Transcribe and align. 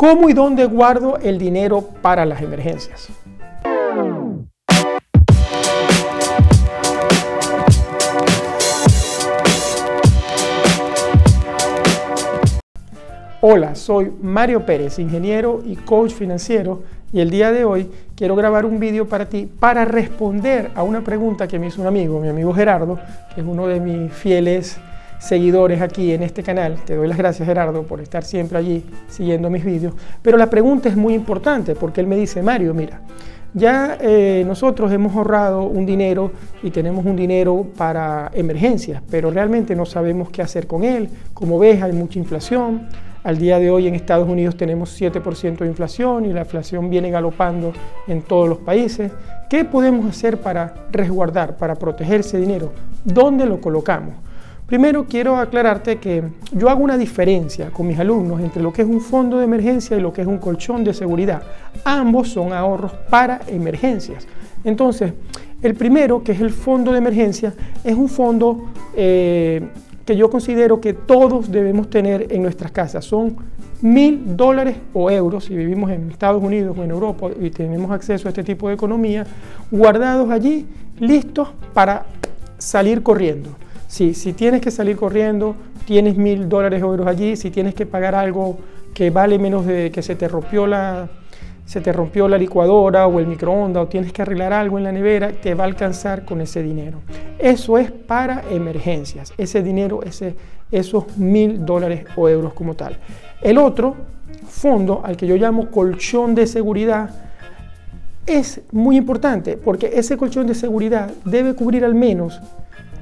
¿Cómo 0.00 0.30
y 0.30 0.32
dónde 0.32 0.64
guardo 0.64 1.18
el 1.18 1.36
dinero 1.36 1.82
para 2.00 2.24
las 2.24 2.40
emergencias? 2.40 3.10
Hola, 13.42 13.74
soy 13.74 14.10
Mario 14.22 14.64
Pérez, 14.64 14.98
ingeniero 14.98 15.60
y 15.66 15.76
coach 15.76 16.12
financiero 16.12 16.82
y 17.12 17.20
el 17.20 17.28
día 17.28 17.52
de 17.52 17.66
hoy 17.66 17.90
quiero 18.16 18.34
grabar 18.34 18.64
un 18.64 18.80
vídeo 18.80 19.06
para 19.06 19.28
ti 19.28 19.50
para 19.60 19.84
responder 19.84 20.70
a 20.76 20.82
una 20.82 21.02
pregunta 21.02 21.46
que 21.46 21.58
me 21.58 21.66
hizo 21.66 21.82
un 21.82 21.88
amigo, 21.88 22.18
mi 22.20 22.28
amigo 22.28 22.54
Gerardo, 22.54 22.98
que 23.34 23.42
es 23.42 23.46
uno 23.46 23.66
de 23.66 23.80
mis 23.80 24.10
fieles 24.14 24.80
seguidores 25.20 25.80
aquí 25.80 26.12
en 26.12 26.24
este 26.24 26.42
canal. 26.42 26.78
Te 26.84 26.96
doy 26.96 27.06
las 27.06 27.16
gracias 27.16 27.46
Gerardo 27.46 27.84
por 27.84 28.00
estar 28.00 28.24
siempre 28.24 28.58
allí 28.58 28.84
siguiendo 29.08 29.48
mis 29.50 29.64
vídeos. 29.64 29.94
Pero 30.22 30.36
la 30.36 30.50
pregunta 30.50 30.88
es 30.88 30.96
muy 30.96 31.14
importante 31.14 31.76
porque 31.76 32.00
él 32.00 32.08
me 32.08 32.16
dice, 32.16 32.42
Mario, 32.42 32.74
mira, 32.74 33.02
ya 33.54 33.96
eh, 34.00 34.42
nosotros 34.46 34.90
hemos 34.90 35.14
ahorrado 35.14 35.64
un 35.64 35.86
dinero 35.86 36.32
y 36.62 36.70
tenemos 36.70 37.04
un 37.04 37.16
dinero 37.16 37.66
para 37.76 38.30
emergencias, 38.34 39.02
pero 39.10 39.30
realmente 39.30 39.76
no 39.76 39.86
sabemos 39.86 40.30
qué 40.30 40.42
hacer 40.42 40.66
con 40.66 40.82
él. 40.82 41.08
Como 41.34 41.58
ves, 41.58 41.82
hay 41.82 41.92
mucha 41.92 42.18
inflación 42.18 42.88
al 43.22 43.36
día 43.36 43.58
de 43.58 43.70
hoy 43.70 43.86
en 43.86 43.94
Estados 43.94 44.26
Unidos 44.26 44.56
tenemos 44.56 44.98
7% 44.98 45.58
de 45.58 45.66
inflación 45.66 46.24
y 46.24 46.32
la 46.32 46.40
inflación 46.40 46.88
viene 46.88 47.10
galopando 47.10 47.72
en 48.06 48.22
todos 48.22 48.48
los 48.48 48.58
países. 48.58 49.12
¿Qué 49.50 49.64
podemos 49.64 50.06
hacer 50.06 50.38
para 50.38 50.86
resguardar, 50.90 51.56
para 51.56 51.74
proteger 51.74 52.20
ese 52.20 52.38
dinero? 52.38 52.72
¿Dónde 53.04 53.44
lo 53.44 53.60
colocamos? 53.60 54.14
Primero 54.70 55.04
quiero 55.04 55.36
aclararte 55.36 55.98
que 55.98 56.22
yo 56.52 56.70
hago 56.70 56.84
una 56.84 56.96
diferencia 56.96 57.72
con 57.72 57.88
mis 57.88 57.98
alumnos 57.98 58.40
entre 58.40 58.62
lo 58.62 58.72
que 58.72 58.82
es 58.82 58.88
un 58.88 59.00
fondo 59.00 59.38
de 59.38 59.44
emergencia 59.44 59.96
y 59.96 60.00
lo 60.00 60.12
que 60.12 60.20
es 60.20 60.28
un 60.28 60.38
colchón 60.38 60.84
de 60.84 60.94
seguridad. 60.94 61.42
Ambos 61.84 62.28
son 62.28 62.52
ahorros 62.52 62.92
para 63.10 63.40
emergencias. 63.48 64.28
Entonces, 64.62 65.12
el 65.60 65.74
primero, 65.74 66.22
que 66.22 66.30
es 66.30 66.40
el 66.40 66.50
fondo 66.50 66.92
de 66.92 66.98
emergencia, 66.98 67.52
es 67.82 67.96
un 67.96 68.08
fondo 68.08 68.66
eh, 68.94 69.60
que 70.06 70.16
yo 70.16 70.30
considero 70.30 70.80
que 70.80 70.92
todos 70.92 71.50
debemos 71.50 71.90
tener 71.90 72.28
en 72.32 72.40
nuestras 72.40 72.70
casas. 72.70 73.04
Son 73.04 73.36
mil 73.82 74.36
dólares 74.36 74.76
o 74.94 75.10
euros, 75.10 75.46
si 75.46 75.56
vivimos 75.56 75.90
en 75.90 76.12
Estados 76.12 76.40
Unidos 76.40 76.78
o 76.78 76.84
en 76.84 76.90
Europa 76.90 77.26
y 77.40 77.50
tenemos 77.50 77.90
acceso 77.90 78.28
a 78.28 78.30
este 78.30 78.44
tipo 78.44 78.68
de 78.68 78.74
economía, 78.74 79.26
guardados 79.68 80.30
allí, 80.30 80.64
listos 81.00 81.48
para 81.74 82.06
salir 82.56 83.02
corriendo. 83.02 83.50
Si 83.90 84.32
tienes 84.32 84.60
que 84.60 84.70
salir 84.70 84.96
corriendo, 84.96 85.56
tienes 85.84 86.16
mil 86.16 86.48
dólares 86.48 86.82
o 86.82 86.86
euros 86.86 87.06
allí, 87.06 87.34
si 87.34 87.50
tienes 87.50 87.74
que 87.74 87.86
pagar 87.86 88.14
algo 88.14 88.58
que 88.94 89.10
vale 89.10 89.38
menos 89.38 89.66
de 89.66 89.90
que 89.90 90.02
se 90.02 90.14
te 90.14 90.28
rompió 90.28 90.66
la, 90.66 91.08
se 91.66 91.80
te 91.80 91.92
rompió 91.92 92.28
la 92.28 92.38
licuadora 92.38 93.06
o 93.06 93.18
el 93.18 93.26
microondas 93.26 93.84
o 93.84 93.86
tienes 93.88 94.12
que 94.12 94.22
arreglar 94.22 94.52
algo 94.52 94.78
en 94.78 94.84
la 94.84 94.92
nevera, 94.92 95.32
te 95.32 95.54
va 95.54 95.64
a 95.64 95.66
alcanzar 95.66 96.24
con 96.24 96.40
ese 96.40 96.62
dinero. 96.62 96.98
Eso 97.38 97.78
es 97.78 97.90
para 97.90 98.44
emergencias, 98.50 99.32
ese 99.36 99.62
dinero, 99.62 100.02
ese, 100.04 100.34
esos 100.70 101.16
mil 101.16 101.64
dólares 101.64 102.04
o 102.16 102.28
euros 102.28 102.54
como 102.54 102.74
tal. 102.74 102.96
El 103.42 103.58
otro 103.58 103.96
fondo, 104.48 105.00
al 105.04 105.16
que 105.16 105.26
yo 105.26 105.36
llamo 105.36 105.70
colchón 105.70 106.34
de 106.34 106.46
seguridad, 106.46 107.10
es 108.26 108.60
muy 108.70 108.96
importante 108.96 109.56
porque 109.56 109.90
ese 109.94 110.16
colchón 110.16 110.46
de 110.46 110.54
seguridad 110.54 111.10
debe 111.24 111.54
cubrir 111.54 111.84
al 111.84 111.94
menos 111.94 112.40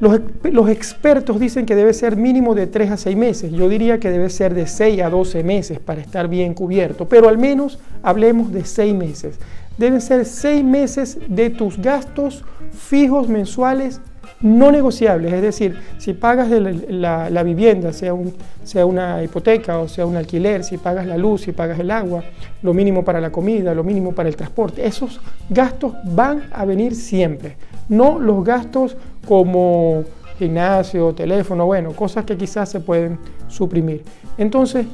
los, 0.00 0.68
expertos 0.70 1.40
dicen 1.40 1.66
que 1.66 1.74
debe 1.74 1.92
ser 1.92 2.16
mínimo 2.16 2.54
de 2.54 2.66
3 2.66 2.92
a 2.92 2.96
6 2.96 3.16
meses. 3.16 3.52
Yo 3.52 3.68
diría 3.68 3.98
que 3.98 4.10
debe 4.10 4.30
ser 4.30 4.54
de 4.54 4.66
6 4.66 5.02
a 5.02 5.10
12 5.10 5.42
meses 5.42 5.78
para 5.80 6.00
estar 6.00 6.28
bien 6.28 6.54
cubierto, 6.54 7.08
pero 7.08 7.28
al 7.28 7.38
menos 7.38 7.78
hablemos 8.02 8.52
de 8.52 8.64
6 8.64 8.94
meses. 8.94 9.38
Deben 9.76 10.00
ser 10.00 10.24
6 10.24 10.64
meses 10.64 11.18
de 11.28 11.50
tus 11.50 11.78
gastos 11.78 12.44
fijos 12.72 13.28
mensuales 13.28 14.00
no 14.40 14.70
negociables, 14.70 15.32
es 15.32 15.42
decir, 15.42 15.76
si 15.98 16.12
pagas 16.12 16.48
la, 16.48 17.42
vivienda, 17.42 17.92
sea, 17.92 18.14
sea 18.62 18.86
una 18.86 19.22
hipoteca 19.22 19.80
o 19.80 19.88
sea 19.88 20.06
un 20.06 20.16
alquiler, 20.16 20.62
si 20.62 20.78
pagas 20.78 21.06
la 21.06 21.16
luz, 21.16 21.42
si 21.42 21.52
pagas 21.52 21.78
el 21.80 21.90
agua, 21.90 22.22
lo 22.62 22.72
mínimo 22.72 23.04
para 23.04 23.20
la 23.20 23.30
comida, 23.30 23.74
lo 23.74 23.82
mínimo 23.82 24.12
para 24.12 24.28
el 24.28 24.36
transporte, 24.36 24.86
esos 24.86 25.20
gastos 25.50 25.94
van 26.04 26.44
a 26.52 26.64
venir 26.64 26.94
siempre, 26.94 27.56
no 27.88 28.20
los 28.20 28.44
gastos 28.44 28.96
como 29.28 30.04
gimnasio, 30.38 31.12
teléfono, 31.12 31.66
bueno, 31.66 31.92
cosas 31.92 32.24
que 32.24 32.36
quizás 32.36 32.70
se 32.70 32.80
pueden 32.80 33.18
suprimir. 33.48 34.02
Entonces, 34.38 34.86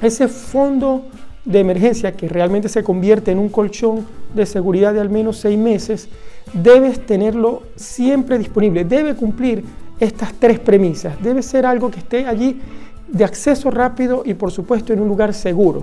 ese 0.00 0.26
fondo 0.26 1.04
de 1.44 1.60
emergencia 1.60 2.12
que 2.12 2.28
realmente 2.28 2.68
se 2.68 2.82
convierte 2.82 3.30
en 3.30 3.38
un 3.38 3.50
colchón 3.50 4.06
de 4.34 4.46
seguridad 4.46 4.94
de 4.94 5.00
al 5.00 5.10
menos 5.10 5.36
seis 5.36 5.58
meses, 5.58 6.08
debes 6.54 7.04
tenerlo 7.04 7.64
siempre 7.76 8.38
disponible, 8.38 8.84
debe 8.84 9.14
cumplir 9.14 9.64
estas 10.00 10.32
tres 10.34 10.58
premisas, 10.58 11.20
debe 11.22 11.42
ser 11.42 11.66
algo 11.66 11.90
que 11.90 11.98
esté 11.98 12.26
allí 12.26 12.60
de 13.06 13.24
acceso 13.24 13.70
rápido 13.70 14.22
y 14.24 14.34
por 14.34 14.50
supuesto 14.50 14.92
en 14.92 15.00
un 15.00 15.08
lugar 15.08 15.34
seguro, 15.34 15.82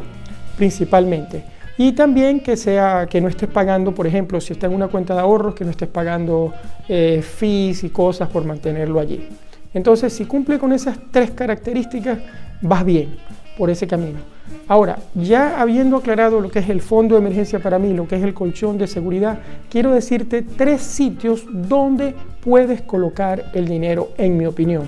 principalmente. 0.57 1.54
Y 1.77 1.91
también 1.91 2.39
que, 2.39 2.55
sea, 2.55 3.07
que 3.09 3.19
no 3.19 3.27
estés 3.27 3.49
pagando, 3.49 3.93
por 3.93 4.07
ejemplo, 4.07 4.39
si 4.39 4.53
está 4.53 4.67
en 4.67 4.73
una 4.73 4.87
cuenta 4.87 5.13
de 5.13 5.19
ahorros, 5.19 5.55
que 5.55 5.65
no 5.65 5.71
estés 5.71 5.89
pagando 5.89 6.53
eh, 6.87 7.21
fees 7.21 7.83
y 7.83 7.89
cosas 7.89 8.29
por 8.29 8.45
mantenerlo 8.45 8.99
allí. 8.99 9.27
Entonces, 9.73 10.13
si 10.13 10.25
cumple 10.25 10.57
con 10.57 10.71
esas 10.71 10.97
tres 11.11 11.31
características, 11.31 12.19
vas 12.61 12.85
bien 12.85 13.17
por 13.57 13.69
ese 13.69 13.87
camino. 13.87 14.19
Ahora, 14.67 14.97
ya 15.13 15.59
habiendo 15.59 15.97
aclarado 15.97 16.39
lo 16.39 16.49
que 16.49 16.59
es 16.59 16.69
el 16.69 16.81
fondo 16.81 17.15
de 17.15 17.21
emergencia 17.21 17.59
para 17.59 17.77
mí, 17.77 17.93
lo 17.93 18.07
que 18.07 18.15
es 18.15 18.23
el 18.23 18.33
colchón 18.33 18.77
de 18.77 18.87
seguridad, 18.87 19.39
quiero 19.69 19.91
decirte 19.91 20.43
tres 20.43 20.81
sitios 20.81 21.45
donde 21.51 22.15
puedes 22.41 22.81
colocar 22.81 23.51
el 23.53 23.67
dinero, 23.67 24.09
en 24.17 24.37
mi 24.37 24.45
opinión. 24.45 24.83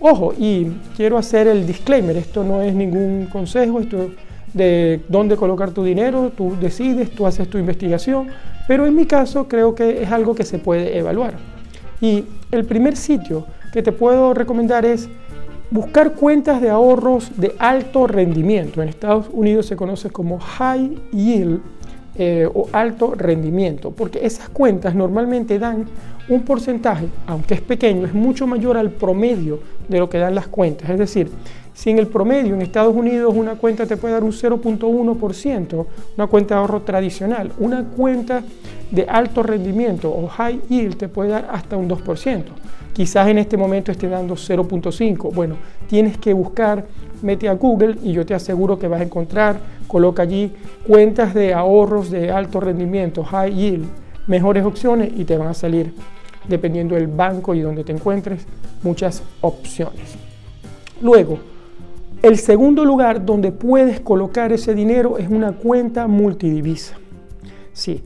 Ojo, 0.00 0.34
y 0.36 0.66
quiero 0.96 1.18
hacer 1.18 1.46
el 1.46 1.66
disclaimer, 1.66 2.16
esto 2.16 2.42
no 2.42 2.62
es 2.62 2.74
ningún 2.74 3.28
consejo, 3.30 3.80
esto 3.80 4.10
de 4.54 5.00
dónde 5.08 5.36
colocar 5.36 5.70
tu 5.70 5.82
dinero, 5.82 6.32
tú 6.36 6.56
decides, 6.60 7.10
tú 7.10 7.26
haces 7.26 7.48
tu 7.48 7.58
investigación, 7.58 8.28
pero 8.68 8.86
en 8.86 8.94
mi 8.94 9.06
caso 9.06 9.48
creo 9.48 9.74
que 9.74 10.02
es 10.02 10.10
algo 10.10 10.34
que 10.34 10.44
se 10.44 10.58
puede 10.58 10.96
evaluar. 10.96 11.34
Y 12.00 12.24
el 12.50 12.64
primer 12.64 12.96
sitio 12.96 13.46
que 13.72 13.82
te 13.82 13.92
puedo 13.92 14.34
recomendar 14.34 14.84
es 14.84 15.08
buscar 15.70 16.12
cuentas 16.12 16.60
de 16.60 16.68
ahorros 16.68 17.32
de 17.36 17.54
alto 17.58 18.06
rendimiento. 18.06 18.82
En 18.82 18.88
Estados 18.88 19.26
Unidos 19.32 19.66
se 19.66 19.76
conoce 19.76 20.10
como 20.10 20.38
high 20.38 20.98
yield 21.12 21.60
eh, 22.14 22.46
o 22.52 22.68
alto 22.72 23.14
rendimiento, 23.16 23.90
porque 23.90 24.24
esas 24.26 24.50
cuentas 24.50 24.94
normalmente 24.94 25.58
dan 25.58 25.86
un 26.28 26.42
porcentaje, 26.42 27.06
aunque 27.26 27.54
es 27.54 27.62
pequeño, 27.62 28.04
es 28.04 28.12
mucho 28.12 28.46
mayor 28.46 28.76
al 28.76 28.90
promedio 28.90 29.60
de 29.88 29.98
lo 29.98 30.10
que 30.10 30.18
dan 30.18 30.34
las 30.34 30.46
cuentas. 30.46 30.90
Es 30.90 30.98
decir, 30.98 31.30
si 31.74 31.90
en 31.90 31.98
el 31.98 32.06
promedio 32.06 32.54
en 32.54 32.62
Estados 32.62 32.94
Unidos 32.94 33.34
una 33.34 33.54
cuenta 33.54 33.86
te 33.86 33.96
puede 33.96 34.14
dar 34.14 34.24
un 34.24 34.32
0.1%, 34.32 35.86
una 36.16 36.26
cuenta 36.26 36.54
de 36.54 36.60
ahorro 36.60 36.82
tradicional, 36.82 37.52
una 37.58 37.84
cuenta 37.84 38.42
de 38.90 39.06
alto 39.08 39.42
rendimiento 39.42 40.10
o 40.10 40.28
high 40.28 40.60
yield 40.68 40.96
te 40.96 41.08
puede 41.08 41.30
dar 41.30 41.48
hasta 41.50 41.76
un 41.76 41.88
2%. 41.88 42.42
Quizás 42.92 43.28
en 43.28 43.38
este 43.38 43.56
momento 43.56 43.90
esté 43.90 44.06
dando 44.06 44.34
0.5. 44.34 45.32
Bueno, 45.32 45.56
tienes 45.88 46.18
que 46.18 46.34
buscar, 46.34 46.84
mete 47.22 47.48
a 47.48 47.54
Google 47.54 47.96
y 48.02 48.12
yo 48.12 48.26
te 48.26 48.34
aseguro 48.34 48.78
que 48.78 48.86
vas 48.86 49.00
a 49.00 49.04
encontrar, 49.04 49.56
coloca 49.86 50.22
allí 50.22 50.52
cuentas 50.86 51.32
de 51.32 51.54
ahorros 51.54 52.10
de 52.10 52.30
alto 52.30 52.60
rendimiento, 52.60 53.24
high 53.24 53.54
yield, 53.54 53.86
mejores 54.26 54.64
opciones 54.64 55.10
y 55.16 55.24
te 55.24 55.38
van 55.38 55.48
a 55.48 55.54
salir, 55.54 55.94
dependiendo 56.46 56.94
del 56.94 57.06
banco 57.06 57.54
y 57.54 57.60
donde 57.60 57.82
te 57.82 57.92
encuentres, 57.92 58.46
muchas 58.82 59.22
opciones. 59.40 60.16
Luego, 61.00 61.38
el 62.22 62.38
segundo 62.38 62.84
lugar 62.84 63.24
donde 63.26 63.50
puedes 63.50 64.00
colocar 64.00 64.52
ese 64.52 64.74
dinero 64.74 65.18
es 65.18 65.28
una 65.28 65.52
cuenta 65.52 66.06
multidivisa. 66.06 66.96
Sí, 67.72 68.02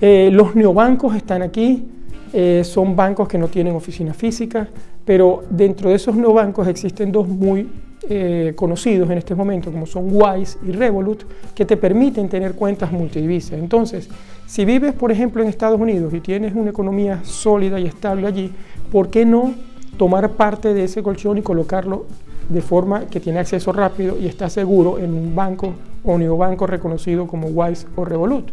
eh, 0.00 0.30
los 0.32 0.54
neobancos 0.54 1.14
están 1.14 1.42
aquí, 1.42 1.86
eh, 2.32 2.62
son 2.64 2.96
bancos 2.96 3.28
que 3.28 3.36
no 3.36 3.48
tienen 3.48 3.74
oficina 3.74 4.14
física, 4.14 4.68
pero 5.04 5.42
dentro 5.50 5.90
de 5.90 5.96
esos 5.96 6.16
neobancos 6.16 6.66
existen 6.66 7.12
dos 7.12 7.28
muy 7.28 7.68
eh, 8.08 8.54
conocidos 8.56 9.10
en 9.10 9.18
este 9.18 9.34
momento, 9.34 9.70
como 9.70 9.84
son 9.84 10.08
Wise 10.10 10.58
y 10.66 10.72
Revolut, 10.72 11.24
que 11.54 11.66
te 11.66 11.76
permiten 11.76 12.28
tener 12.28 12.54
cuentas 12.54 12.90
multidivisas. 12.90 13.58
Entonces, 13.58 14.08
si 14.46 14.64
vives, 14.64 14.94
por 14.94 15.12
ejemplo, 15.12 15.42
en 15.42 15.48
Estados 15.48 15.78
Unidos 15.78 16.14
y 16.14 16.20
tienes 16.20 16.54
una 16.54 16.70
economía 16.70 17.20
sólida 17.22 17.78
y 17.78 17.86
estable 17.86 18.26
allí, 18.26 18.50
¿por 18.90 19.10
qué 19.10 19.26
no 19.26 19.52
tomar 19.98 20.30
parte 20.32 20.72
de 20.72 20.84
ese 20.84 21.02
colchón 21.02 21.36
y 21.36 21.42
colocarlo 21.42 22.06
de 22.48 22.62
forma 22.62 23.06
que 23.06 23.20
tiene 23.20 23.38
acceso 23.38 23.72
rápido 23.72 24.16
y 24.18 24.26
está 24.26 24.48
seguro 24.48 24.98
en 24.98 25.12
un 25.12 25.34
banco 25.34 25.74
o 26.04 26.18
neobanco 26.18 26.66
reconocido 26.66 27.26
como 27.26 27.48
Wise 27.48 27.86
o 27.96 28.04
Revolut? 28.04 28.50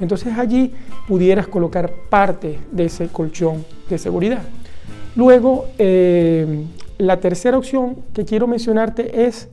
Entonces 0.00 0.36
allí 0.36 0.72
pudieras 1.08 1.48
colocar 1.48 1.90
parte 2.10 2.58
de 2.70 2.84
ese 2.84 3.08
colchón 3.08 3.64
de 3.88 3.98
seguridad. 3.98 4.42
Luego, 5.14 5.66
eh, 5.78 6.64
la 6.98 7.20
tercera 7.20 7.56
opción 7.56 7.96
que 8.12 8.24
quiero 8.24 8.46
mencionarte 8.46 9.26
es 9.26 9.48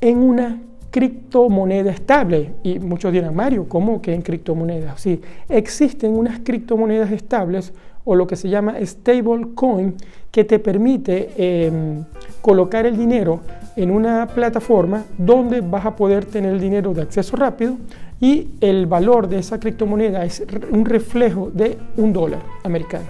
en 0.00 0.18
una 0.18 0.60
criptomoneda 0.90 1.90
estable. 1.90 2.52
Y 2.62 2.78
muchos 2.78 3.12
dirán, 3.12 3.34
Mario, 3.34 3.66
¿cómo 3.68 4.00
que 4.02 4.12
en 4.12 4.22
criptomonedas? 4.22 5.00
Sí, 5.00 5.20
existen 5.48 6.16
unas 6.16 6.40
criptomonedas 6.40 7.10
estables 7.12 7.72
o 8.04 8.14
lo 8.14 8.26
que 8.26 8.36
se 8.36 8.48
llama 8.48 8.74
stable 8.80 9.48
coin 9.54 9.94
que 10.30 10.44
te 10.44 10.58
permite 10.58 11.30
em, 11.36 12.04
colocar 12.40 12.86
el 12.86 12.96
dinero 12.96 13.40
en 13.76 13.90
una 13.90 14.26
plataforma 14.26 15.04
donde 15.18 15.60
vas 15.60 15.86
a 15.86 15.94
poder 15.94 16.24
tener 16.24 16.54
el 16.54 16.60
dinero 16.60 16.94
de 16.94 17.02
acceso 17.02 17.36
rápido 17.36 17.76
y 18.20 18.48
el 18.60 18.86
valor 18.86 19.28
de 19.28 19.38
esa 19.38 19.58
criptomoneda 19.58 20.24
es 20.24 20.44
un 20.70 20.84
reflejo 20.84 21.50
de 21.52 21.78
un 21.96 22.12
dólar 22.12 22.40
americano. 22.64 23.06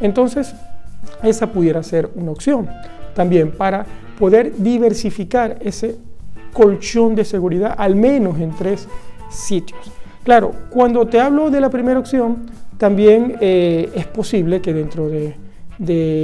Entonces, 0.00 0.54
esa 1.22 1.46
pudiera 1.46 1.82
ser 1.82 2.10
una 2.14 2.30
opción 2.30 2.68
también 3.14 3.52
para 3.52 3.86
poder 4.18 4.54
diversificar 4.56 5.58
ese 5.60 5.96
colchón 6.54 7.14
de 7.14 7.26
seguridad 7.26 7.74
al 7.76 7.96
menos 7.96 8.40
en 8.40 8.56
tres 8.56 8.88
sitios. 9.28 9.92
Claro, 10.22 10.52
cuando 10.70 11.06
te 11.06 11.20
hablo 11.20 11.50
de 11.50 11.60
la 11.60 11.68
primera 11.68 12.00
opción, 12.00 12.46
también 12.78 13.36
eh, 13.40 13.90
es 13.94 14.06
posible 14.06 14.62
que 14.62 14.72
dentro 14.72 15.08
de, 15.08 15.36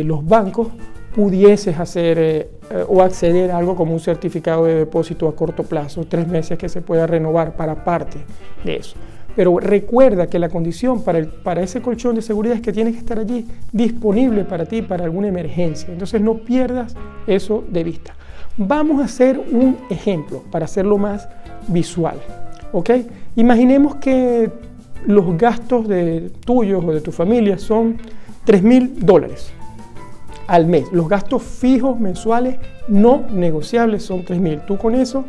los 0.04 0.26
bancos 0.26 0.68
pudieses 1.14 1.78
hacer 1.78 2.18
eh, 2.18 2.48
o 2.88 3.02
acceder 3.02 3.50
a 3.50 3.58
algo 3.58 3.74
como 3.76 3.92
un 3.92 4.00
certificado 4.00 4.64
de 4.64 4.76
depósito 4.76 5.28
a 5.28 5.34
corto 5.34 5.64
plazo, 5.64 6.04
tres 6.08 6.26
meses 6.26 6.56
que 6.56 6.68
se 6.68 6.80
pueda 6.80 7.06
renovar 7.06 7.56
para 7.56 7.84
parte 7.84 8.18
de 8.64 8.76
eso. 8.76 8.96
Pero 9.36 9.58
recuerda 9.58 10.26
que 10.28 10.38
la 10.38 10.48
condición 10.48 11.02
para, 11.02 11.62
ese 11.62 11.80
colchón 11.80 12.14
de 12.14 12.22
seguridad 12.22 12.56
es 12.56 12.62
que 12.62 12.72
tiene 12.72 12.92
que 12.92 12.98
estar 12.98 13.18
allí 13.18 13.46
disponible 13.72 14.44
para 14.44 14.66
ti 14.66 14.82
para 14.82 15.04
alguna 15.04 15.28
emergencia. 15.28 15.92
Entonces 15.92 16.20
no 16.20 16.38
pierdas 16.38 16.94
eso 17.26 17.64
de 17.68 17.84
vista. 17.84 18.14
Vamos 18.62 19.00
a 19.00 19.06
hacer 19.06 19.38
un 19.38 19.78
ejemplo 19.88 20.42
para 20.50 20.66
hacerlo 20.66 20.98
más 20.98 21.26
visual. 21.66 22.18
Imaginemos 23.34 23.94
que 23.94 24.50
los 25.06 25.34
gastos 25.38 25.88
de 25.88 26.30
tuyos 26.44 26.84
o 26.84 26.92
de 26.92 27.00
tu 27.00 27.10
familia 27.10 27.56
son 27.56 27.96
3 28.44 28.62
mil 28.62 29.00
dólares 29.00 29.50
al 30.46 30.66
mes. 30.66 30.92
Los 30.92 31.08
gastos 31.08 31.42
fijos 31.42 31.98
mensuales 31.98 32.56
no 32.86 33.22
negociables 33.32 34.02
son 34.02 34.26
3 34.26 34.38
mil. 34.38 34.60
Tú 34.66 34.76
con 34.76 34.94
eso 34.94 35.24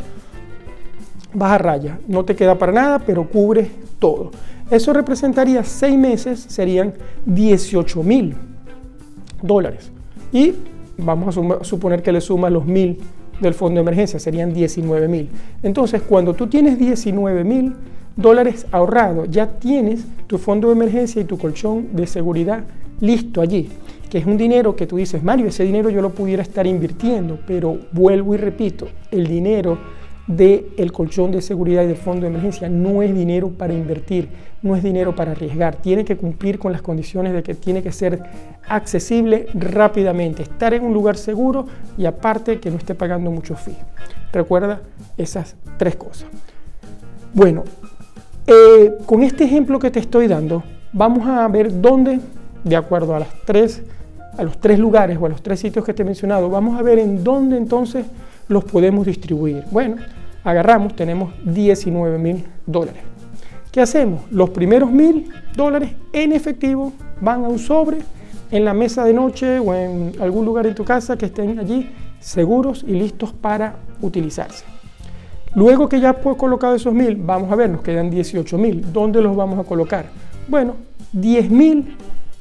vas 1.33 1.53
a 1.53 1.57
raya. 1.57 1.99
No 2.09 2.25
te 2.25 2.35
queda 2.35 2.57
para 2.57 2.73
nada, 2.73 2.99
pero 2.99 3.29
cubre 3.29 3.71
todo. 3.99 4.31
Eso 4.69 4.91
representaría 4.91 5.63
6 5.63 5.97
meses, 5.97 6.45
serían 6.49 6.95
18 7.25 8.03
mil 8.03 8.35
dólares. 9.41 9.89
Y 10.33 10.53
vamos 10.97 11.37
a 11.37 11.63
suponer 11.63 12.03
que 12.03 12.11
le 12.11 12.19
sumas 12.19 12.51
los 12.51 12.65
mil 12.65 12.99
del 13.41 13.53
fondo 13.53 13.79
de 13.79 13.81
emergencia, 13.81 14.19
serían 14.19 14.53
19 14.53 15.07
mil. 15.07 15.29
Entonces, 15.63 16.01
cuando 16.01 16.33
tú 16.33 16.47
tienes 16.47 16.77
19 16.77 17.43
mil 17.43 17.73
dólares 18.15 18.65
ahorrados, 18.71 19.29
ya 19.29 19.47
tienes 19.47 20.05
tu 20.27 20.37
fondo 20.37 20.67
de 20.67 20.75
emergencia 20.75 21.21
y 21.21 21.25
tu 21.25 21.37
colchón 21.37 21.89
de 21.93 22.07
seguridad 22.07 22.63
listo 22.99 23.41
allí, 23.41 23.69
que 24.09 24.19
es 24.19 24.25
un 24.25 24.37
dinero 24.37 24.75
que 24.75 24.85
tú 24.85 24.97
dices, 24.97 25.23
Mario, 25.23 25.47
ese 25.47 25.63
dinero 25.63 25.89
yo 25.89 26.01
lo 26.01 26.11
pudiera 26.11 26.43
estar 26.43 26.67
invirtiendo, 26.67 27.39
pero 27.47 27.79
vuelvo 27.91 28.35
y 28.35 28.37
repito, 28.37 28.87
el 29.09 29.27
dinero 29.27 29.77
del 30.35 30.91
colchón 30.91 31.31
de 31.31 31.41
seguridad 31.41 31.83
y 31.83 31.87
del 31.87 31.97
fondo 31.97 32.21
de 32.21 32.27
emergencia 32.27 32.69
no 32.69 33.01
es 33.01 33.13
dinero 33.13 33.49
para 33.49 33.73
invertir, 33.73 34.29
no 34.61 34.75
es 34.75 34.83
dinero 34.83 35.15
para 35.15 35.31
arriesgar, 35.31 35.75
tiene 35.75 36.05
que 36.05 36.17
cumplir 36.17 36.59
con 36.59 36.71
las 36.71 36.81
condiciones 36.81 37.33
de 37.33 37.43
que 37.43 37.55
tiene 37.55 37.81
que 37.81 37.91
ser 37.91 38.21
accesible 38.67 39.47
rápidamente, 39.53 40.43
estar 40.43 40.73
en 40.73 40.83
un 40.83 40.93
lugar 40.93 41.17
seguro 41.17 41.65
y 41.97 42.05
aparte 42.05 42.59
que 42.59 42.71
no 42.71 42.77
esté 42.77 42.95
pagando 42.95 43.31
mucho 43.31 43.55
fee. 43.55 43.75
Recuerda 44.31 44.81
esas 45.17 45.55
tres 45.77 45.95
cosas. 45.95 46.27
Bueno, 47.33 47.63
eh, 48.47 48.93
con 49.05 49.23
este 49.23 49.43
ejemplo 49.43 49.79
que 49.79 49.91
te 49.91 49.99
estoy 49.99 50.27
dando, 50.27 50.63
vamos 50.93 51.27
a 51.27 51.47
ver 51.47 51.81
dónde, 51.81 52.19
de 52.63 52.75
acuerdo 52.75 53.15
a 53.15 53.19
las 53.19 53.29
tres, 53.45 53.81
a 54.37 54.43
los 54.43 54.59
tres 54.59 54.79
lugares 54.79 55.17
o 55.19 55.25
a 55.25 55.29
los 55.29 55.41
tres 55.41 55.59
sitios 55.59 55.85
que 55.85 55.93
te 55.93 56.03
he 56.03 56.05
mencionado, 56.05 56.49
vamos 56.49 56.79
a 56.79 56.83
ver 56.83 56.99
en 56.99 57.23
dónde 57.23 57.57
entonces 57.57 58.05
los 58.47 58.63
podemos 58.65 59.05
distribuir. 59.05 59.63
Bueno, 59.71 59.97
agarramos, 60.43 60.95
tenemos 60.95 61.33
19 61.45 62.17
mil 62.17 62.45
dólares. 62.65 63.03
¿Qué 63.71 63.81
hacemos? 63.81 64.23
Los 64.31 64.49
primeros 64.49 64.91
mil 64.91 65.29
dólares 65.55 65.91
en 66.11 66.33
efectivo 66.33 66.93
van 67.21 67.45
a 67.45 67.47
un 67.47 67.59
sobre 67.59 67.99
en 68.51 68.65
la 68.65 68.73
mesa 68.73 69.05
de 69.05 69.13
noche 69.13 69.59
o 69.59 69.73
en 69.73 70.13
algún 70.19 70.45
lugar 70.45 70.67
en 70.67 70.75
tu 70.75 70.83
casa 70.83 71.17
que 71.17 71.27
estén 71.27 71.57
allí 71.57 71.89
seguros 72.19 72.83
y 72.85 72.91
listos 72.91 73.31
para 73.31 73.75
utilizarse. 74.01 74.65
Luego 75.55 75.89
que 75.89 75.99
ya 75.99 76.11
has 76.11 76.35
colocado 76.35 76.75
esos 76.75 76.93
mil, 76.93 77.15
vamos 77.15 77.51
a 77.51 77.55
ver, 77.55 77.69
nos 77.69 77.81
quedan 77.81 78.09
18 78.09 78.57
mil. 78.57 78.91
¿Dónde 78.91 79.21
los 79.21 79.35
vamos 79.35 79.59
a 79.59 79.63
colocar? 79.63 80.05
Bueno, 80.47 80.75
10 81.13 81.49
mil, 81.49 81.95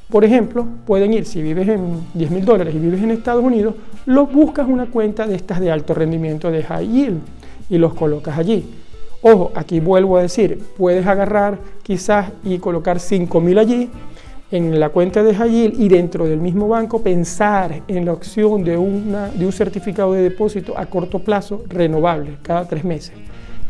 por 0.09 0.23
ejemplo, 0.23 0.65
pueden 0.85 1.13
ir, 1.13 1.25
si 1.25 1.41
vives 1.41 1.67
en 1.67 2.07
10 2.13 2.31
mil 2.31 2.45
dólares 2.45 2.73
y 2.75 2.79
vives 2.79 3.01
en 3.01 3.11
Estados 3.11 3.43
Unidos, 3.43 3.75
los 4.05 4.31
buscas 4.31 4.67
una 4.67 4.85
cuenta 4.85 5.27
de 5.27 5.35
estas 5.35 5.59
de 5.59 5.71
alto 5.71 5.93
rendimiento 5.93 6.51
de 6.51 6.63
high 6.63 6.87
yield 6.87 7.21
y 7.71 7.79
los 7.79 7.95
colocas 7.95 8.37
allí. 8.37 8.63
Ojo, 9.23 9.51
aquí 9.55 9.79
vuelvo 9.79 10.17
a 10.17 10.21
decir, 10.21 10.59
puedes 10.77 11.07
agarrar 11.07 11.57
quizás 11.81 12.31
y 12.43 12.59
colocar 12.59 12.99
5 12.99 13.41
mil 13.41 13.57
allí 13.57 13.89
en 14.51 14.79
la 14.79 14.89
cuenta 14.89 15.23
de 15.23 15.35
Hayil 15.35 15.75
y 15.79 15.87
dentro 15.87 16.25
del 16.25 16.39
mismo 16.39 16.67
banco 16.67 17.01
pensar 17.01 17.83
en 17.87 18.05
la 18.05 18.13
opción 18.13 18.63
de, 18.63 18.77
una, 18.77 19.29
de 19.29 19.45
un 19.45 19.51
certificado 19.51 20.13
de 20.13 20.23
depósito 20.23 20.77
a 20.77 20.85
corto 20.87 21.19
plazo 21.19 21.63
renovable 21.69 22.37
cada 22.41 22.67
tres 22.67 22.83
meses. 22.83 23.13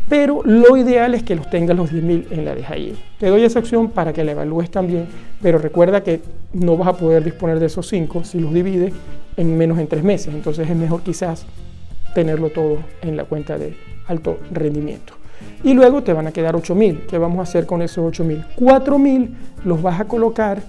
Pero 0.08 0.42
lo 0.44 0.76
ideal 0.76 1.14
es 1.14 1.22
que 1.22 1.36
los 1.36 1.48
tengas 1.48 1.76
los 1.76 1.92
10.000 1.92 2.26
en 2.32 2.44
la 2.44 2.54
de 2.54 2.64
Hayil. 2.66 2.98
Te 3.18 3.28
doy 3.28 3.44
esa 3.44 3.60
opción 3.60 3.90
para 3.90 4.12
que 4.12 4.24
la 4.24 4.32
evalúes 4.32 4.70
también, 4.70 5.06
pero 5.40 5.58
recuerda 5.58 6.02
que 6.02 6.20
no 6.52 6.76
vas 6.76 6.88
a 6.88 6.96
poder 6.96 7.22
disponer 7.22 7.60
de 7.60 7.66
esos 7.66 7.86
5 7.88 8.24
si 8.24 8.40
los 8.40 8.52
divides 8.52 8.92
en 9.36 9.56
menos 9.56 9.78
en 9.78 9.86
tres 9.86 10.02
meses. 10.02 10.34
Entonces 10.34 10.68
es 10.68 10.76
mejor 10.76 11.02
quizás 11.02 11.46
tenerlo 12.14 12.50
todo 12.50 12.78
en 13.00 13.16
la 13.16 13.24
cuenta 13.24 13.56
de 13.56 13.74
alto 14.12 14.38
rendimiento 14.52 15.14
y 15.64 15.74
luego 15.74 16.02
te 16.02 16.12
van 16.12 16.26
a 16.26 16.32
quedar 16.32 16.54
8000. 16.56 17.06
¿Qué 17.08 17.18
vamos 17.18 17.38
a 17.40 17.42
hacer 17.42 17.66
con 17.66 17.82
esos 17.82 18.04
8000? 18.04 18.44
4000 18.56 19.30
los 19.64 19.82
vas 19.82 20.00
a 20.00 20.04
colocar 20.06 20.62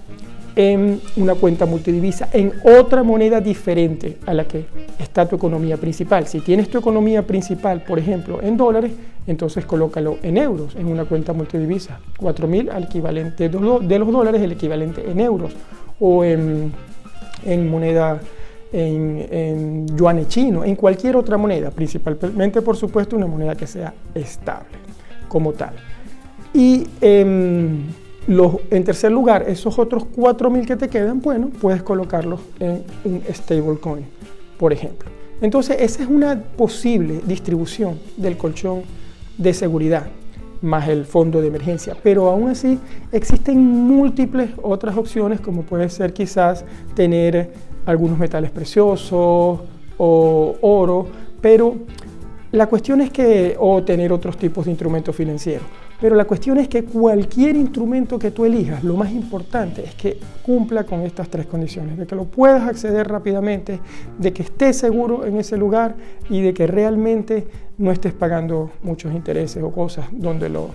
en 0.55 1.01
una 1.15 1.33
cuenta 1.33 1.65
multidivisa, 1.65 2.29
en 2.31 2.53
otra 2.63 3.01
moneda 3.01 3.41
diferente 3.41 4.17
a 4.25 4.33
la 4.33 4.45
que 4.45 4.65
está 4.99 5.27
tu 5.27 5.35
economía 5.35 5.77
principal. 5.77 6.27
Si 6.27 6.41
tienes 6.41 6.69
tu 6.69 6.77
economía 6.77 7.25
principal, 7.25 7.83
por 7.83 7.97
ejemplo, 7.97 8.39
en 8.41 8.55
dólares, 8.55 8.91
entonces 9.25 9.65
colócalo 9.65 10.17
en 10.21 10.37
euros, 10.37 10.75
en 10.75 10.87
una 10.87 11.05
cuenta 11.05 11.33
multidivisa. 11.33 11.99
4.000 12.19 12.69
al 12.69 12.83
equivalente 12.83 13.49
de 13.49 13.99
los 13.99 14.11
dólares, 14.11 14.41
el 14.41 14.51
equivalente 14.51 15.09
en 15.09 15.19
euros, 15.19 15.53
o 15.99 16.23
en, 16.23 16.71
moneda, 17.69 18.19
en, 18.73 19.27
en 19.31 19.97
yuan 19.97 20.27
chino, 20.27 20.65
en 20.65 20.75
cualquier 20.75 21.15
otra 21.15 21.37
moneda, 21.37 21.71
principalmente, 21.71 22.61
por 22.61 22.75
supuesto, 22.75 23.15
una 23.15 23.27
moneda 23.27 23.55
que 23.55 23.67
sea 23.67 23.93
estable 24.13 24.77
como 25.27 25.53
tal. 25.53 25.73
Y 26.53 26.87
em, 27.01 27.85
los, 28.27 28.57
en 28.69 28.83
tercer 28.83 29.11
lugar, 29.11 29.45
esos 29.47 29.79
otros 29.79 30.03
4.000 30.15 30.65
que 30.65 30.75
te 30.75 30.89
quedan, 30.89 31.21
bueno, 31.21 31.49
puedes 31.49 31.81
colocarlos 31.83 32.41
en 32.59 32.83
un 33.05 33.21
stablecoin, 33.31 34.05
por 34.57 34.73
ejemplo. 34.73 35.09
Entonces, 35.41 35.77
esa 35.79 36.03
es 36.03 36.09
una 36.09 36.41
posible 36.41 37.21
distribución 37.25 37.99
del 38.17 38.37
colchón 38.37 38.83
de 39.37 39.53
seguridad 39.53 40.07
más 40.61 40.87
el 40.87 41.05
fondo 41.05 41.41
de 41.41 41.47
emergencia. 41.47 41.95
Pero 42.01 42.29
aún 42.29 42.49
así 42.49 42.79
existen 43.11 43.59
múltiples 43.59 44.51
otras 44.61 44.95
opciones, 44.95 45.41
como 45.41 45.63
puede 45.63 45.89
ser 45.89 46.13
quizás 46.13 46.63
tener 46.95 47.51
algunos 47.85 48.17
metales 48.17 48.51
preciosos 48.51 49.11
o 49.97 50.55
oro, 50.61 51.07
pero 51.41 51.75
la 52.53 52.67
cuestión 52.67 53.01
es 53.01 53.09
que, 53.09 53.55
o 53.59 53.81
tener 53.83 54.13
otros 54.13 54.37
tipos 54.37 54.65
de 54.65 54.71
instrumentos 54.71 55.15
financieros, 55.15 55.65
pero 55.99 56.15
la 56.15 56.25
cuestión 56.25 56.59
es 56.59 56.67
que 56.67 56.83
cualquier 56.83 57.55
instrumento 57.55 58.19
que 58.19 58.29
tú 58.29 58.45
elijas, 58.45 58.83
lo 58.83 58.95
más 58.95 59.11
importante 59.11 59.83
es 59.83 59.95
que 59.95 60.19
cumpla 60.45 60.83
con 60.83 61.01
estas 61.01 61.29
tres 61.29 61.47
condiciones, 61.47 61.97
de 61.97 62.05
que 62.05 62.15
lo 62.15 62.25
puedas 62.25 62.61
acceder 62.67 63.07
rápidamente, 63.07 63.79
de 64.19 64.33
que 64.33 64.43
estés 64.43 64.77
seguro 64.77 65.25
en 65.25 65.37
ese 65.37 65.57
lugar 65.57 65.95
y 66.29 66.41
de 66.41 66.53
que 66.53 66.67
realmente 66.67 67.47
no 67.79 67.91
estés 67.91 68.13
pagando 68.13 68.69
muchos 68.83 69.13
intereses 69.13 69.63
o 69.63 69.71
cosas 69.71 70.05
donde 70.11 70.47
lo, 70.49 70.69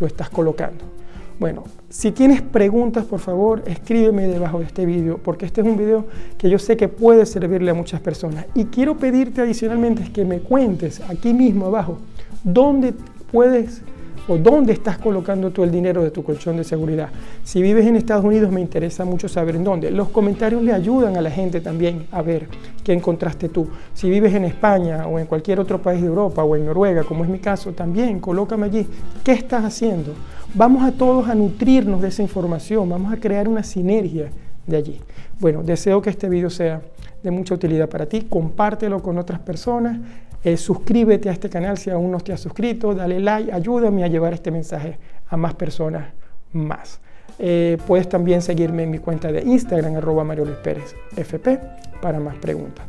lo 0.00 0.06
estás 0.08 0.30
colocando. 0.30 0.99
Bueno, 1.40 1.64
si 1.88 2.12
tienes 2.12 2.42
preguntas, 2.42 3.06
por 3.06 3.18
favor, 3.18 3.62
escríbeme 3.64 4.28
debajo 4.28 4.58
de 4.58 4.66
este 4.66 4.84
video, 4.84 5.16
porque 5.16 5.46
este 5.46 5.62
es 5.62 5.66
un 5.66 5.78
video 5.78 6.04
que 6.36 6.50
yo 6.50 6.58
sé 6.58 6.76
que 6.76 6.86
puede 6.86 7.24
servirle 7.24 7.70
a 7.70 7.74
muchas 7.74 7.98
personas. 8.02 8.44
Y 8.54 8.66
quiero 8.66 8.98
pedirte 8.98 9.40
adicionalmente 9.40 10.12
que 10.12 10.26
me 10.26 10.40
cuentes 10.40 11.00
aquí 11.08 11.32
mismo 11.32 11.64
abajo 11.64 11.96
dónde 12.44 12.92
puedes 13.32 13.80
o 14.28 14.36
dónde 14.38 14.72
estás 14.72 14.98
colocando 14.98 15.50
tú 15.50 15.64
el 15.64 15.70
dinero 15.70 16.02
de 16.02 16.10
tu 16.10 16.22
colchón 16.22 16.56
de 16.56 16.64
seguridad. 16.64 17.08
Si 17.44 17.62
vives 17.62 17.86
en 17.86 17.96
Estados 17.96 18.24
Unidos 18.24 18.50
me 18.52 18.60
interesa 18.60 19.04
mucho 19.04 19.28
saber 19.28 19.56
en 19.56 19.64
dónde. 19.64 19.90
Los 19.90 20.08
comentarios 20.10 20.62
le 20.62 20.72
ayudan 20.72 21.16
a 21.16 21.20
la 21.20 21.30
gente 21.30 21.60
también 21.60 22.06
a 22.12 22.22
ver 22.22 22.48
qué 22.84 22.92
encontraste 22.92 23.48
tú. 23.48 23.68
Si 23.94 24.08
vives 24.08 24.34
en 24.34 24.44
España 24.44 25.06
o 25.06 25.18
en 25.18 25.26
cualquier 25.26 25.60
otro 25.60 25.80
país 25.80 26.00
de 26.00 26.08
Europa 26.08 26.44
o 26.44 26.56
en 26.56 26.66
Noruega, 26.66 27.04
como 27.04 27.24
es 27.24 27.30
mi 27.30 27.38
caso, 27.38 27.72
también 27.72 28.20
colócame 28.20 28.66
allí. 28.66 28.86
¿Qué 29.24 29.32
estás 29.32 29.64
haciendo? 29.64 30.14
Vamos 30.54 30.82
a 30.82 30.92
todos 30.92 31.28
a 31.28 31.34
nutrirnos 31.34 32.02
de 32.02 32.08
esa 32.08 32.22
información, 32.22 32.88
vamos 32.88 33.12
a 33.12 33.16
crear 33.16 33.48
una 33.48 33.62
sinergia 33.62 34.30
de 34.66 34.76
allí. 34.76 35.00
Bueno, 35.38 35.62
deseo 35.62 36.02
que 36.02 36.10
este 36.10 36.28
video 36.28 36.50
sea 36.50 36.82
de 37.22 37.30
mucha 37.30 37.54
utilidad 37.54 37.88
para 37.88 38.06
ti, 38.06 38.26
compártelo 38.28 39.02
con 39.02 39.18
otras 39.18 39.40
personas, 39.40 39.98
eh, 40.42 40.56
suscríbete 40.56 41.28
a 41.28 41.32
este 41.32 41.50
canal 41.50 41.78
si 41.78 41.90
aún 41.90 42.10
no 42.10 42.20
te 42.20 42.32
has 42.32 42.40
suscrito, 42.40 42.94
dale 42.94 43.20
like, 43.20 43.52
ayúdame 43.52 44.04
a 44.04 44.08
llevar 44.08 44.32
este 44.32 44.50
mensaje 44.50 44.98
a 45.28 45.36
más 45.36 45.54
personas 45.54 46.08
más. 46.52 47.00
Eh, 47.38 47.78
puedes 47.86 48.08
también 48.08 48.42
seguirme 48.42 48.82
en 48.82 48.90
mi 48.90 48.98
cuenta 48.98 49.32
de 49.32 49.42
Instagram, 49.42 49.96
arroba 49.96 50.24
Mario 50.24 50.44
Luis 50.44 50.58
Pérez 50.58 50.94
FP, 51.16 51.58
para 52.00 52.20
más 52.20 52.36
preguntas. 52.36 52.84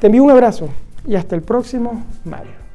Te 0.00 0.06
envío 0.06 0.24
un 0.24 0.30
abrazo 0.30 0.68
y 1.06 1.14
hasta 1.14 1.34
el 1.34 1.42
próximo, 1.42 2.04
Mario. 2.24 2.67